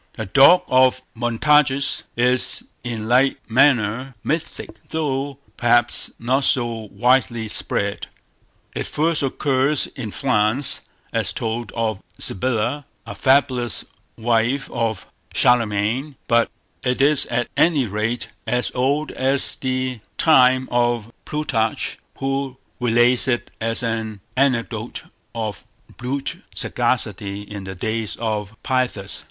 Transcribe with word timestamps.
"The 0.13 0.25
Dog 0.25 0.63
of 0.67 1.03
Montargis" 1.13 2.01
is 2.17 2.63
in 2.83 3.07
like 3.07 3.37
manner 3.47 4.15
mythic, 4.23 4.71
though 4.89 5.37
perhaps 5.57 6.09
not 6.17 6.43
so 6.45 6.89
widely 6.91 7.47
spread. 7.47 8.07
It 8.73 8.87
first 8.87 9.21
occurs 9.21 9.85
in 9.85 10.09
France, 10.09 10.81
as 11.13 11.33
told 11.33 11.71
of 11.73 12.01
Sybilla, 12.17 12.87
a 13.05 13.13
fabulous 13.13 13.85
wife 14.17 14.71
of 14.71 15.05
Charlemagne; 15.35 16.15
but 16.27 16.49
it 16.81 16.99
is 16.99 17.27
at 17.27 17.49
any 17.55 17.85
rate 17.85 18.25
as 18.47 18.71
old 18.73 19.11
as 19.11 19.53
the 19.57 19.99
time 20.17 20.67
of 20.71 21.11
Plutarch, 21.25 21.99
who 22.15 22.57
relates 22.79 23.27
it 23.27 23.51
as 23.61 23.83
an 23.83 24.21
anecdote 24.35 25.03
of 25.35 25.63
brute 25.97 26.37
sagacity 26.55 27.43
in 27.43 27.65
the 27.65 27.75
days 27.75 28.15
of 28.15 28.55
Pyrrhus. 28.63 29.19